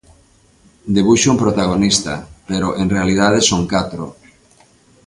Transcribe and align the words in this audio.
Debuxo 0.95 1.27
un 1.33 1.39
protagonista, 1.43 2.13
pero 2.49 2.67
en 2.81 2.87
realidade 2.95 3.39
son 3.49 3.61
catro. 3.73 4.05